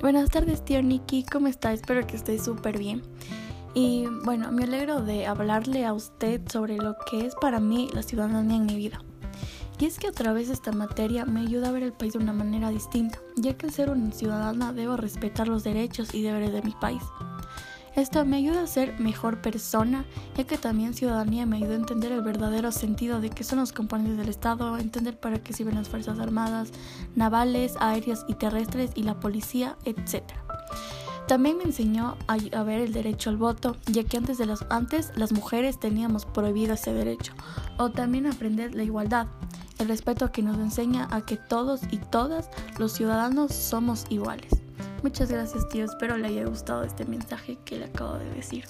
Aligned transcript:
Buenas 0.00 0.30
tardes, 0.30 0.64
tío 0.64 0.82
Nikki, 0.82 1.24
¿cómo 1.30 1.46
está? 1.46 1.74
Espero 1.74 2.06
que 2.06 2.16
esté 2.16 2.38
súper 2.38 2.78
bien. 2.78 3.02
Y 3.74 4.06
bueno, 4.24 4.50
me 4.50 4.64
alegro 4.64 5.02
de 5.02 5.26
hablarle 5.26 5.84
a 5.84 5.92
usted 5.92 6.40
sobre 6.50 6.78
lo 6.78 6.96
que 7.10 7.26
es 7.26 7.34
para 7.34 7.60
mí 7.60 7.90
la 7.92 8.02
ciudadanía 8.02 8.56
en 8.56 8.64
mi 8.64 8.76
vida. 8.76 9.02
Y 9.78 9.84
es 9.84 9.98
que 9.98 10.08
a 10.08 10.12
través 10.12 10.48
de 10.48 10.54
esta 10.54 10.72
materia 10.72 11.26
me 11.26 11.40
ayuda 11.40 11.68
a 11.68 11.72
ver 11.72 11.82
el 11.82 11.92
país 11.92 12.14
de 12.14 12.18
una 12.18 12.32
manera 12.32 12.70
distinta, 12.70 13.18
ya 13.36 13.58
que 13.58 13.66
al 13.66 13.72
ser 13.74 13.90
una 13.90 14.10
ciudadana 14.10 14.72
debo 14.72 14.96
respetar 14.96 15.48
los 15.48 15.64
derechos 15.64 16.14
y 16.14 16.22
deberes 16.22 16.54
de 16.54 16.62
mi 16.62 16.72
país. 16.72 17.02
Esto 17.96 18.24
me 18.24 18.36
ayuda 18.36 18.62
a 18.62 18.66
ser 18.68 18.98
mejor 19.00 19.42
persona, 19.42 20.04
ya 20.36 20.44
que 20.44 20.56
también 20.56 20.94
ciudadanía 20.94 21.44
me 21.44 21.56
ayuda 21.56 21.72
a 21.72 21.76
entender 21.76 22.12
el 22.12 22.22
verdadero 22.22 22.70
sentido 22.70 23.20
de 23.20 23.30
qué 23.30 23.42
son 23.42 23.58
los 23.58 23.72
componentes 23.72 24.16
del 24.16 24.28
Estado, 24.28 24.78
entender 24.78 25.18
para 25.18 25.42
qué 25.42 25.52
sirven 25.52 25.74
las 25.74 25.88
Fuerzas 25.88 26.20
Armadas, 26.20 26.70
navales, 27.16 27.74
aéreas 27.80 28.24
y 28.28 28.34
terrestres 28.34 28.92
y 28.94 29.02
la 29.02 29.18
policía, 29.18 29.76
etc. 29.84 30.22
También 31.26 31.58
me 31.58 31.64
enseñó 31.64 32.16
a, 32.28 32.62
ver 32.62 32.80
el 32.80 32.92
derecho 32.92 33.28
al 33.28 33.36
voto, 33.36 33.76
ya 33.86 34.04
que 34.04 34.16
antes, 34.16 34.38
de 34.38 34.46
las, 34.46 34.64
antes 34.70 35.12
las 35.16 35.32
mujeres 35.32 35.80
teníamos 35.80 36.26
prohibido 36.26 36.74
ese 36.74 36.92
derecho, 36.92 37.32
o 37.76 37.90
también 37.90 38.26
aprender 38.26 38.74
la 38.74 38.84
igualdad, 38.84 39.26
el 39.78 39.88
respeto 39.88 40.30
que 40.30 40.42
nos 40.42 40.58
enseña 40.58 41.08
a 41.10 41.22
que 41.22 41.36
todos 41.36 41.80
y 41.90 41.98
todas 41.98 42.50
los 42.78 42.92
ciudadanos 42.92 43.52
somos 43.52 44.06
iguales. 44.10 44.59
Muchas 45.02 45.30
gracias 45.30 45.68
tío, 45.70 45.86
espero 45.86 46.18
le 46.18 46.28
haya 46.28 46.44
gustado 46.44 46.84
este 46.84 47.06
mensaje 47.06 47.56
que 47.64 47.78
le 47.78 47.86
acabo 47.86 48.18
de 48.18 48.30
decir. 48.32 48.64